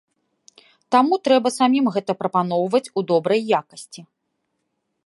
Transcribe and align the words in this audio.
Таму 0.95 1.13
трэба 1.29 1.51
самім 1.59 1.85
гэта 1.99 2.11
прапаноўваць 2.23 2.85
у 2.97 3.05
добрай 3.13 3.41
якасці. 3.61 4.01